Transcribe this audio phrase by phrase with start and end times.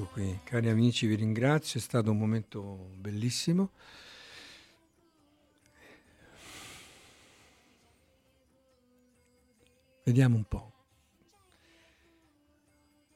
[0.00, 3.72] Ecco qui, cari amici, vi ringrazio, è stato un momento bellissimo.
[10.04, 10.72] Vediamo un po'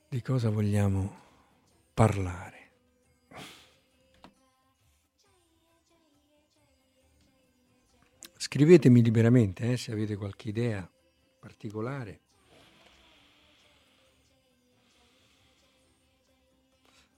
[0.09, 1.21] di cosa vogliamo
[1.95, 2.71] parlare.
[8.37, 10.91] Scrivetemi liberamente eh, se avete qualche idea
[11.39, 12.32] particolare.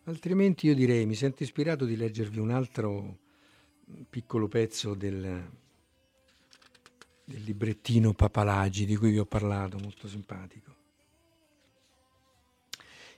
[0.07, 3.19] Altrimenti io direi, mi sento ispirato di leggervi un altro
[4.11, 5.51] piccolo pezzo del,
[7.25, 10.75] del librettino Papalagi di cui vi ho parlato, molto simpatico.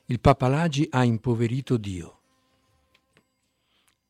[0.05, 2.21] Il Papalagi ha impoverito Dio.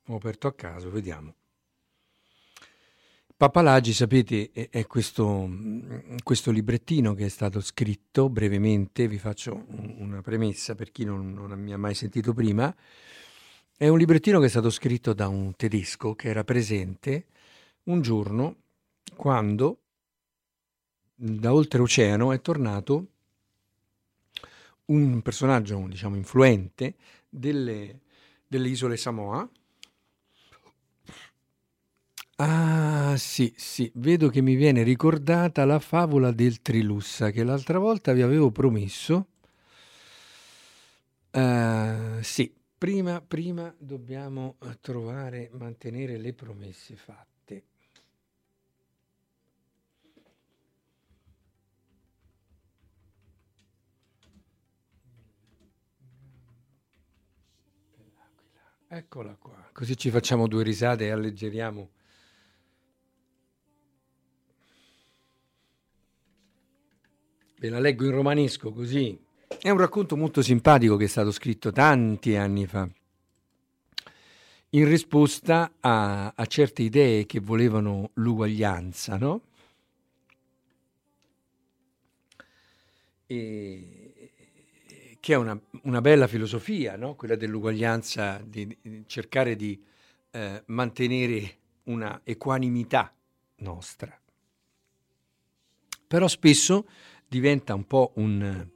[0.09, 1.35] Ho aperto a caso, vediamo.
[3.39, 5.47] Papalagi, sapete, è questo,
[6.23, 9.67] questo, librettino che è stato scritto brevemente, vi faccio
[9.99, 12.75] una premessa per chi non, non mi ha mai sentito prima,
[13.77, 17.27] è un librettino che è stato scritto da un tedesco che era presente
[17.85, 18.57] un giorno
[19.15, 19.81] quando
[21.15, 23.07] da oltreoceano è tornato
[24.87, 26.95] un personaggio, diciamo, influente
[27.29, 28.01] delle,
[28.47, 29.47] delle isole Samoa,
[32.39, 38.13] Ah, sì, sì, vedo che mi viene ricordata la favola del Trilussa che l'altra volta
[38.15, 39.27] vi avevo promesso.
[41.33, 47.65] Uh, sì, prima, prima dobbiamo eh, trovare, mantenere le promesse fatte.
[58.89, 61.91] Eccola qua, così ci facciamo due risate e alleggeriamo
[67.67, 69.19] Ve la leggo in romanesco così.
[69.61, 72.89] È un racconto molto simpatico che è stato scritto tanti anni fa,
[74.71, 79.41] in risposta a, a certe idee che volevano l'uguaglianza, no?
[83.27, 84.31] E,
[85.19, 87.17] che è una, una, bella filosofia, no?
[87.17, 89.83] quella dell'uguaglianza, di, di cercare di
[90.31, 93.13] eh, mantenere una equanimità
[93.57, 94.17] nostra.
[96.07, 96.87] Però spesso
[97.29, 98.69] diventa un po' un,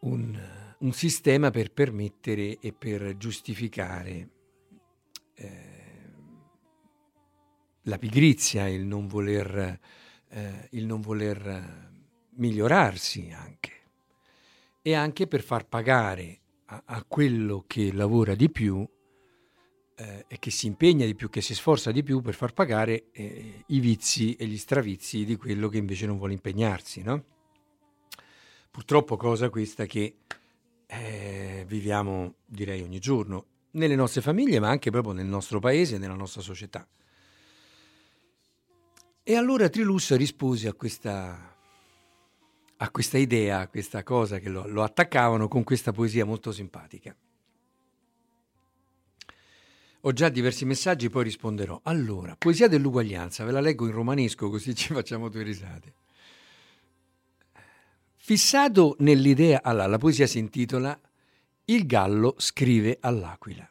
[0.00, 0.40] un,
[0.78, 4.28] un sistema per permettere e per giustificare
[5.34, 5.76] eh,
[7.82, 9.78] la pigrizia, il non voler,
[10.28, 11.90] eh, il non voler
[12.36, 13.72] migliorarsi anche.
[14.82, 18.86] E anche per far pagare a, a quello che lavora di più
[19.96, 23.06] eh, e che si impegna di più, che si sforza di più per far pagare
[23.12, 27.02] eh, i vizi e gli stravizi di quello che invece non vuole impegnarsi.
[27.02, 27.24] No?
[28.70, 30.18] Purtroppo cosa questa che
[30.86, 36.14] eh, viviamo, direi, ogni giorno, nelle nostre famiglie, ma anche proprio nel nostro paese nella
[36.14, 36.86] nostra società.
[39.22, 41.56] E allora Trilus rispose a questa,
[42.76, 47.16] a questa idea, a questa cosa che lo, lo attaccavano con questa poesia molto simpatica.
[50.02, 51.80] Ho già diversi messaggi, poi risponderò.
[51.84, 55.94] Allora, poesia dell'uguaglianza, ve la leggo in romanesco così ci facciamo due risate.
[58.16, 60.98] Fissato nell'idea, allora, la poesia si intitola
[61.66, 63.68] Il gallo scrive all'aquila.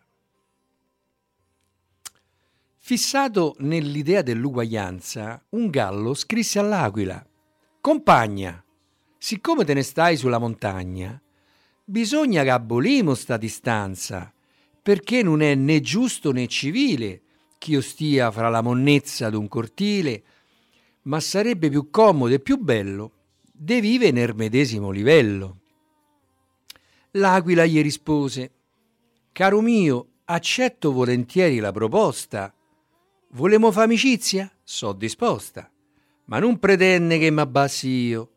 [2.78, 7.26] Fissato nell'idea dell'uguaglianza, un gallo scrisse all'aquila:
[7.82, 8.64] Compagna,
[9.18, 11.20] siccome te ne stai sulla montagna,
[11.84, 14.35] bisogna che abolimo sta distanza
[14.86, 17.22] perché non è né giusto né civile
[17.58, 20.24] ch'io stia fra la monnezza d'un cortile,
[21.06, 23.12] ma sarebbe più comodo e più bello
[23.52, 25.62] de vive nel medesimo livello.
[27.14, 28.52] L'aquila gli rispose,
[29.32, 32.54] Caro mio, accetto volentieri la proposta.
[33.32, 34.56] Volemo fa amicizia?
[34.64, 35.68] So disposta,
[36.26, 38.30] ma non pretende che m'abbassi io.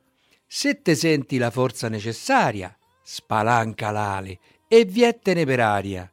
[0.47, 6.11] Se te senti la forza necessaria, spalanca l'ale e viettene per aria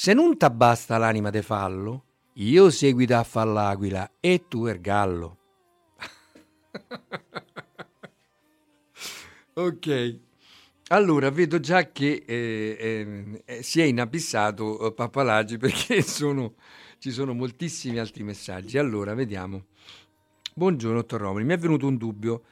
[0.00, 2.04] se non t'abbasta l'anima de fallo,
[2.34, 5.38] io seguito a far l'aquila e tu er gallo.
[9.54, 10.18] ok.
[10.90, 16.54] Allora, vedo già che eh, eh, eh si è inabissato eh, Papalagi perché sono,
[16.98, 18.78] ci sono moltissimi altri messaggi.
[18.78, 19.64] Allora, vediamo.
[20.54, 21.42] Buongiorno, dottor Romoli.
[21.42, 22.42] Mi è venuto un dubbio.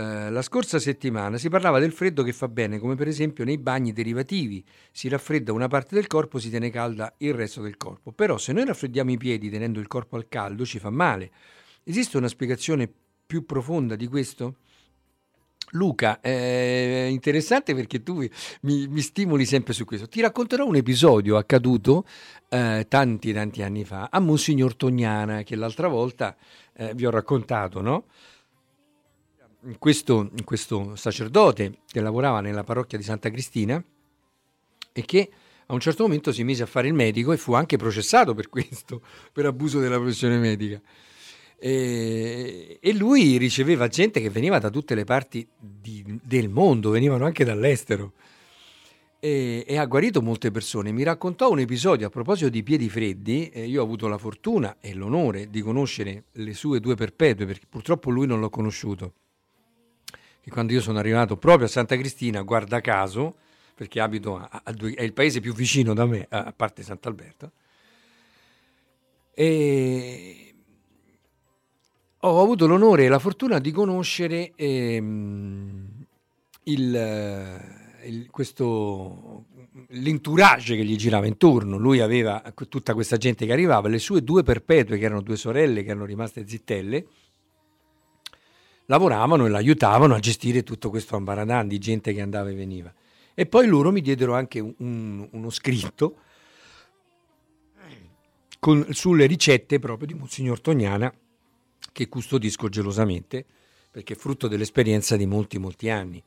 [0.00, 3.58] Eh, la scorsa settimana si parlava del freddo che fa bene, come per esempio nei
[3.58, 4.64] bagni derivativi.
[4.90, 8.10] Si raffredda una parte del corpo, si tiene calda il resto del corpo.
[8.10, 11.30] Però se noi raffreddiamo i piedi tenendo il corpo al caldo ci fa male.
[11.84, 12.90] Esiste una spiegazione
[13.26, 14.56] più profonda di questo?
[15.72, 18.26] Luca, è interessante perché tu
[18.62, 20.08] mi, mi, stimoli sempre su questo.
[20.08, 22.06] Ti racconterò un episodio accaduto
[22.48, 26.36] eh, tanti tanti anni fa a Monsignor Tognana, che l'altra volta
[26.72, 28.06] eh, vi ho raccontato, no?
[29.78, 33.82] Questo, questo sacerdote che lavorava nella parrocchia di Santa Cristina
[34.92, 35.30] e che
[35.66, 38.48] a un certo momento si mise a fare il medico e fu anche processato per
[38.48, 39.02] questo,
[39.32, 40.80] per abuso della professione medica.
[41.58, 47.26] E, e, lui riceveva gente che veniva da tutte le parti di, del mondo, venivano
[47.26, 48.14] anche dall'estero.
[49.20, 50.90] E, e, ha guarito molte persone.
[50.90, 53.50] Mi raccontò un episodio a proposito di piedi freddi.
[53.50, 57.66] Eh, io ho avuto la fortuna e l'onore di conoscere le sue due perpetue, perché
[57.68, 59.12] purtroppo lui non l'ho conosciuto.
[60.42, 63.36] Che quando io sono arrivato proprio a Santa Cristina, guarda caso,
[63.74, 67.52] perché abito a, a due, è il paese più vicino da me, a parte Sant'Alberto.
[69.34, 70.54] E
[72.22, 76.06] ho avuto l'onore e la fortuna di conoscere ehm,
[76.64, 77.60] il,
[78.04, 79.46] il, questo,
[79.88, 81.78] l'entourage che gli girava intorno.
[81.78, 85.82] Lui aveva tutta questa gente che arrivava, le sue due perpetue, che erano due sorelle
[85.82, 87.06] che erano rimaste zittelle,
[88.90, 92.92] lavoravano e l'aiutavano a gestire tutto questo ambaradan di gente che andava e veniva.
[93.34, 96.16] E poi loro mi diedero anche un, un, uno scritto
[98.58, 101.12] con, sulle ricette proprio di Monsignor Tognana
[101.92, 103.46] che custodisco gelosamente
[103.92, 106.22] perché è frutto dell'esperienza di molti, molti anni.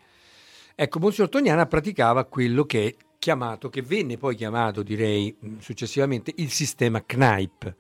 [0.74, 6.50] Ecco, Monsignor Tognana praticava quello che è chiamato, che venne poi chiamato, direi, successivamente, il
[6.50, 7.76] sistema CNAIP.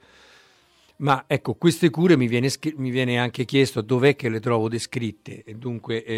[1.03, 5.43] Ma ecco, queste cure mi viene, mi viene anche chiesto dov'è che le trovo descritte.
[5.57, 6.15] Dunque, eh,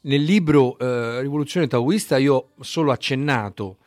[0.00, 3.78] nel libro eh, Rivoluzione Taoista io ho solo accennato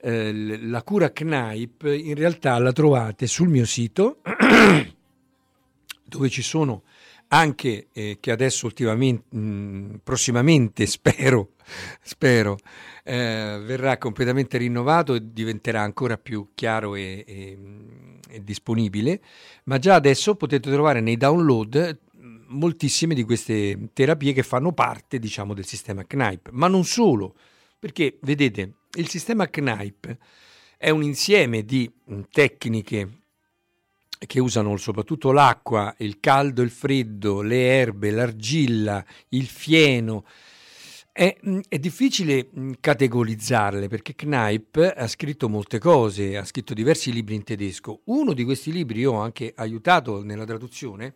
[0.00, 4.18] eh, la cura CNAIP, in realtà la trovate sul mio sito
[6.02, 6.82] dove ci sono
[7.28, 11.52] anche eh, che adesso ultimamente, mh, prossimamente spero,
[12.00, 12.58] spero
[13.04, 17.58] eh, verrà completamente rinnovato e diventerà ancora più chiaro e, e,
[18.30, 19.20] e, disponibile,
[19.64, 21.98] ma già adesso potete trovare nei download
[22.48, 27.34] moltissime di queste terapie che fanno parte diciamo del sistema CNAIP, ma non solo,
[27.78, 30.16] perché vedete il sistema CNAIP
[30.78, 31.90] è un insieme di
[32.30, 33.17] tecniche
[34.26, 40.24] che usano soprattutto l'acqua, il caldo, il freddo, le erbe, l'argilla, il fieno.
[41.12, 47.12] È, mm, è, difficile mm, categorizzarle perché Kneip ha scritto molte cose, ha scritto diversi
[47.12, 48.02] libri in tedesco.
[48.04, 51.14] Uno di questi libri io ho anche aiutato nella traduzione,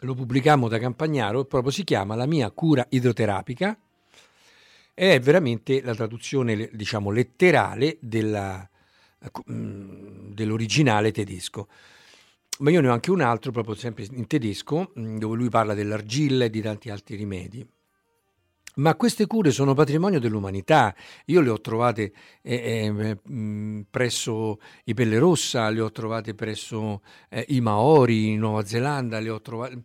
[0.00, 3.78] lo pubblicammo da Campagnaro, proprio si chiama La mia cura idroterapica
[4.94, 8.69] è veramente la traduzione diciamo letterale della,
[9.44, 11.68] dell'originale tedesco.
[12.60, 15.74] Ma io ne ho anche un altro, proprio sempre in tedesco, mm, dove lui parla
[15.74, 17.66] dell'argilla e di tanti altri rimedi.
[18.76, 20.94] Ma queste cure sono patrimonio dell'umanità.
[21.26, 22.12] Io le ho trovate
[22.42, 28.38] eh, eh, mm, presso i Pelle Rossa, le ho trovate presso eh, i Maori in
[28.38, 29.82] Nuova Zelanda, le ho trovate...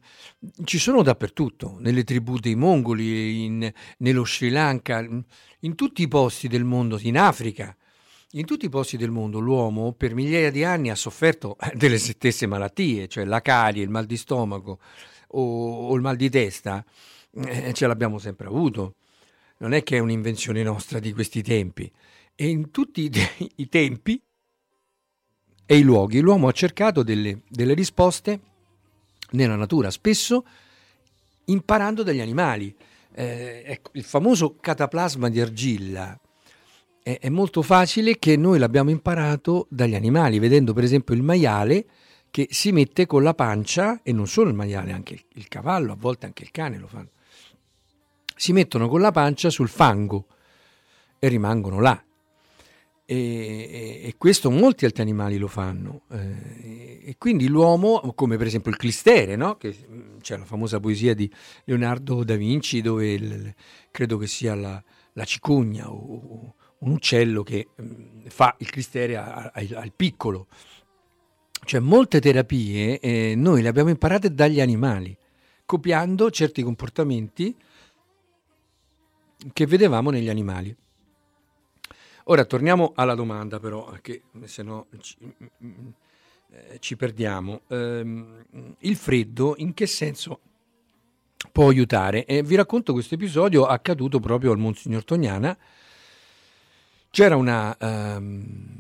[0.64, 5.00] Ci sono dappertutto, nelle tribù dei mongoli, in, nello Sri Lanka,
[5.60, 7.76] in tutti i posti del mondo, in Africa.
[8.36, 12.46] In tutti i posti del mondo l'uomo per migliaia di anni ha sofferto delle stesse
[12.48, 14.80] malattie, cioè la carie, il mal di stomaco
[15.28, 16.84] o, o il mal di testa,
[17.34, 18.96] eh, ce l'abbiamo sempre avuto.
[19.60, 21.90] Non è che è un'invenzione nostra di questi tempi.
[22.36, 24.22] E in tutti i, i tempi
[25.66, 28.40] e i luoghi l'uomo ha cercato delle, delle risposte
[29.32, 30.46] nella natura, spesso
[31.46, 32.76] imparando dagli animali.
[33.14, 36.20] Eh, ecco, il famoso cataplasma di argilla
[37.06, 41.86] è, è molto facile che noi l'abbiamo imparato dagli animali, vedendo per esempio il maiale
[42.32, 45.92] che si mette con la pancia, e non solo il maiale, anche il, il cavallo,
[45.92, 47.10] a volte anche il cane lo fanno,
[48.36, 50.26] si mettono con la pancia sul fango
[51.20, 52.04] e rimangono là.
[53.08, 56.02] E, e, e, questo molti altri animali lo fanno.
[56.10, 59.58] Eh, e quindi l'uomo, come per esempio il clistere, no?
[59.58, 59.76] che,
[60.22, 61.32] c'è la famosa poesia di
[61.66, 63.54] Leonardo da Vinci, dove il,
[63.92, 64.84] credo che sia la,
[65.14, 66.56] la cicogna o,
[66.86, 70.48] un uccello che mm, fa il cristere al piccolo.
[71.64, 75.16] Cioè molte terapie eh, noi le abbiamo imparate dagli animali,
[75.66, 77.56] copiando certi comportamenti
[79.52, 80.76] che vedevamo negli animali.
[82.26, 85.88] Ora torniamo alla domanda però, che se no ci, mm, mm,
[86.52, 87.62] eh, ci perdiamo.
[87.68, 88.26] Eh,
[88.80, 90.40] il freddo in che senso
[91.52, 92.26] può aiutare?
[92.44, 95.58] Vi racconto questo episodio accaduto proprio al Monsignor Tognana,
[97.16, 97.78] c'era una...
[97.80, 98.74] Um,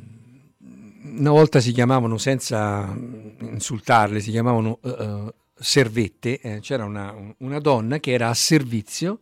[1.17, 2.93] una volta si chiamavano, senza
[3.39, 9.21] insultarle, si chiamavano uh, servette, eh, c'era una, una, donna che era a servizio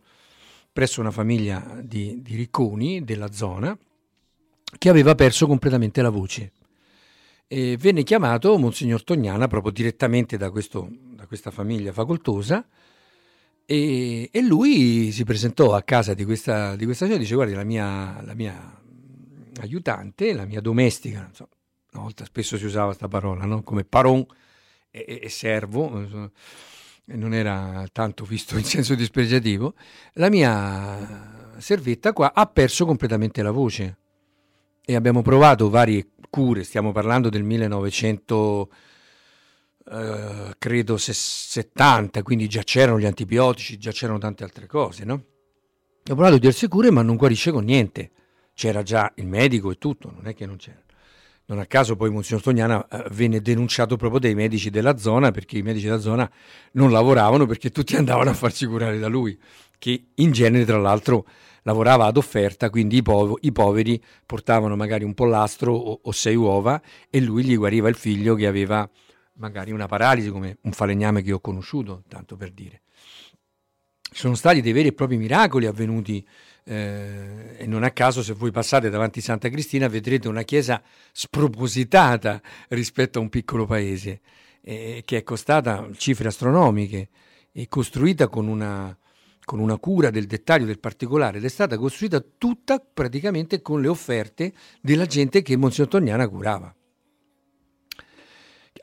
[0.72, 3.78] presso una famiglia di, di ricconi della zona
[4.76, 6.50] che aveva perso completamente la voce.
[7.46, 12.66] E venne chiamato Monsignor Tognana proprio direttamente da, questo, da questa famiglia facoltosa
[13.64, 17.54] e, e, lui si presentò a casa di questa, di questa signora e dice guardi
[17.54, 18.82] la mia, la mia
[19.60, 21.48] aiutante, la mia domestica, so,
[21.92, 23.62] una volta spesso si usava questa parola, no?
[23.62, 24.24] come paron
[24.90, 26.30] e, e servo,
[27.06, 29.74] non era tanto visto in senso dispregiativo,
[30.14, 33.98] la mia servetta qua ha perso completamente la voce
[34.84, 38.70] e abbiamo provato varie cure, stiamo parlando del 1900
[39.86, 45.14] eh, credo 70, quindi già c'erano gli antibiotici, già c'erano tante altre cose, no?
[46.06, 48.10] Ho provato diverse cure ma non guarisce con niente,
[48.54, 50.82] c'era già il medico e tutto, non è che non c'era.
[51.46, 55.58] Non a caso poi Monsignor Tognana eh, venne denunciato proprio dai medici della zona perché
[55.58, 56.30] i medici della zona
[56.72, 59.38] non lavoravano perché tutti andavano a farsi curare da lui,
[59.78, 61.26] che in genere tra l'altro
[61.64, 66.36] lavorava ad offerta, quindi i, pov- i poveri portavano magari un pollastro o-, o sei
[66.36, 66.80] uova
[67.10, 68.88] e lui gli guariva il figlio che aveva
[69.34, 72.82] magari una paralisi come un falegname che ho conosciuto, tanto per dire.
[74.00, 76.24] Sono stati dei veri e propri miracoli avvenuti
[76.64, 82.40] eh, e non a caso se voi passate davanti Santa Cristina vedrete una chiesa spropositata
[82.68, 84.20] rispetto a un piccolo paese
[84.62, 87.08] eh, che è costata cifre astronomiche
[87.52, 88.96] e costruita con una,
[89.44, 93.88] con una cura del dettaglio, del particolare ed è stata costruita tutta praticamente con le
[93.88, 96.74] offerte della gente che Monsignor Tognana curava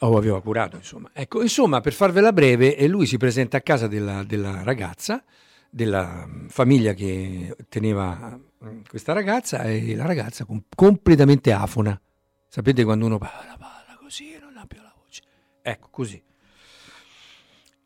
[0.03, 1.09] o aveva curato insomma.
[1.13, 5.23] Ecco, insomma per farvela breve lui si presenta a casa della, della ragazza
[5.71, 11.99] della famiglia che teneva mm, questa ragazza e la ragazza com- completamente afona.
[12.47, 15.21] Sapete quando uno parla, parla così e non ha più la voce?
[15.61, 16.21] Ecco, così.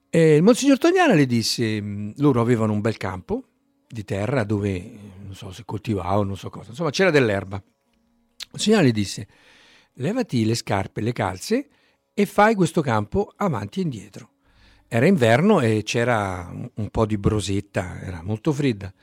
[0.10, 3.44] E il Monsignor Tognana le disse, mm, loro avevano un bel campo
[3.88, 4.80] di terra dove,
[5.24, 7.58] non so se coltivavano, non so cosa, insomma c'era dell'erba.
[7.58, 9.28] Il Monsignor le disse,
[9.94, 11.70] levati le scarpe, le calze
[12.14, 14.30] e fai questo campo avanti e indietro.
[14.96, 18.94] Era inverno e c'era un po' di brosetta, era molto fredda.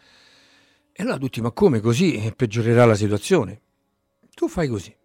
[0.90, 3.60] E allora tutti, ma come così peggiorerà la situazione?
[4.34, 4.96] Tu fai così.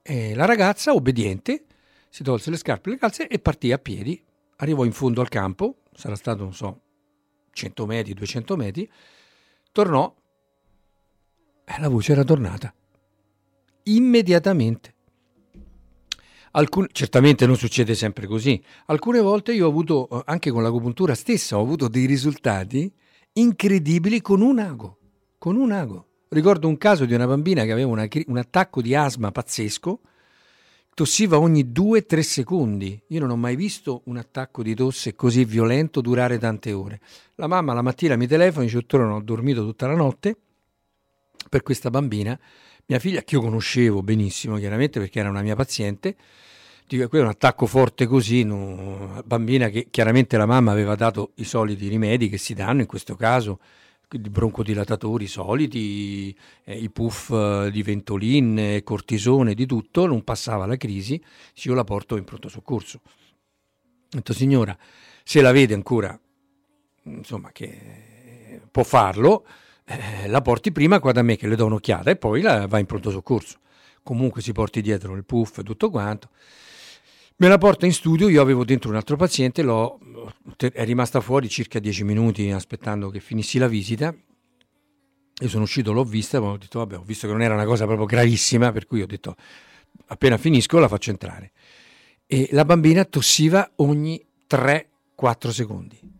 [0.00, 1.66] E la ragazza, obbediente,
[2.08, 4.24] si tolse le scarpe e le calze e partì a piedi.
[4.56, 6.80] Arrivò in fondo al campo, sarà stato, non so,
[7.52, 8.90] 100 metri, 200 metri,
[9.70, 10.16] tornò
[11.66, 12.74] e la voce era tornata.
[13.82, 14.94] Immediatamente.
[16.52, 18.62] Alcun, certamente non succede sempre così.
[18.86, 22.90] Alcune volte io ho avuto, eh, anche con l'agopuntura stessa, ho avuto dei risultati
[23.34, 24.98] incredibili con un ago.
[25.38, 26.06] Con un ago.
[26.30, 30.00] Ricordo un caso di una bambina che aveva una, un attacco di asma pazzesco,
[30.92, 33.00] tossiva ogni 2-3 secondi.
[33.08, 37.00] Io non ho mai visto un attacco di tosse così violento durare tante ore.
[37.36, 40.36] La mamma la mattina mi telefona e dice: Dottore, ho dormito tutta la notte
[41.48, 42.38] per questa bambina
[42.88, 46.16] mia figlia, che io conoscevo benissimo, chiaramente perché era una mia paziente,
[46.86, 51.32] dico, quello è un attacco forte così, no, bambina che chiaramente la mamma aveva dato
[51.34, 53.60] i soliti rimedi che si danno in questo caso,
[54.08, 61.22] broncodilatatori soliti, eh, i puff eh, di Ventolin, cortisone, di tutto, non passava la crisi,
[61.64, 63.02] io la porto in pronto soccorso.
[63.04, 64.74] Ho detto, signora,
[65.22, 66.18] se la vede ancora,
[67.02, 69.44] insomma, che può farlo,
[69.90, 72.78] eh, la porti prima qua da me che le do un'occhiata e poi la va
[72.78, 73.58] in pronto soccorso.
[74.02, 76.28] Comunque si porti dietro il puff e tutto quanto.
[77.36, 79.98] Me la porta in studio, io avevo dentro un altro paziente, l'ho,
[80.56, 84.14] è rimasta fuori circa dieci minuti aspettando che finissi la visita.
[85.40, 87.86] Io sono uscito, l'ho vista, ho detto vabbè, ho visto che non era una cosa
[87.86, 89.36] proprio gravissima, per cui ho detto
[90.06, 91.52] appena finisco la faccio entrare.
[92.26, 96.16] E la bambina tossiva ogni 3-4 secondi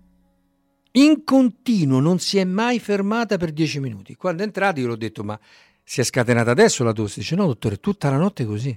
[0.93, 4.15] in continuo, non si è mai fermata per dieci minuti.
[4.17, 5.39] Quando è entrato io l'ho detto, ma
[5.83, 7.21] si è scatenata adesso la tosse?
[7.21, 8.77] Dice, no dottore, tutta la notte così.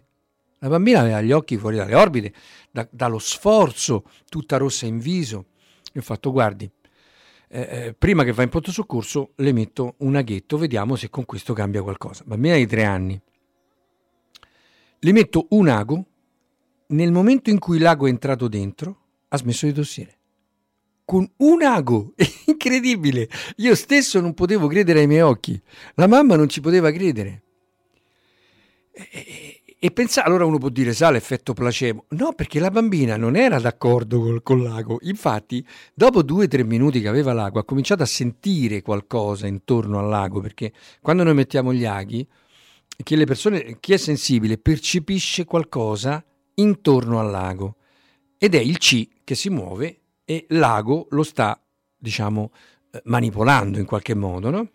[0.59, 2.33] La bambina aveva gli occhi fuori dalle orbite,
[2.69, 5.45] da, dallo sforzo, tutta rossa in viso.
[5.93, 6.69] Io ho fatto, guardi,
[7.47, 11.25] eh, eh, prima che va in pronto soccorso le metto un aghetto, vediamo se con
[11.25, 12.23] questo cambia qualcosa.
[12.25, 13.19] Bambina di tre anni.
[14.99, 16.05] Le metto un ago,
[16.87, 18.99] nel momento in cui l'ago è entrato dentro,
[19.29, 20.19] ha smesso di tossire
[21.05, 22.13] con un ago.
[22.45, 23.29] Incredibile.
[23.57, 25.59] Io stesso non potevo credere ai miei occhi.
[25.95, 27.43] La mamma non ci poteva credere.
[28.91, 32.05] E, e, e pensare, allora uno può dire, sa l'effetto placebo.
[32.09, 34.99] No, perché la bambina non era d'accordo col, con l'ago.
[35.01, 39.99] Infatti, dopo due o tre minuti che aveva l'ago, ha cominciato a sentire qualcosa intorno
[39.99, 42.27] al lago, perché quando noi mettiamo gli aghi,
[43.03, 46.23] che le persone, chi è sensibile percepisce qualcosa
[46.55, 47.77] intorno al lago
[48.37, 50.00] ed è il C che si muove
[50.31, 51.61] e l'ago lo sta,
[51.97, 52.51] diciamo,
[52.91, 54.71] eh, manipolando in qualche modo, no?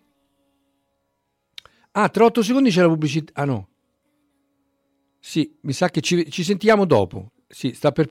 [1.93, 3.31] Ah, tra 8 secondi c'è la pubblicità.
[3.41, 3.69] Ah no.
[5.19, 7.31] Sì, mi sa che ci, ci sentiamo dopo.
[7.47, 8.05] Sì, sta per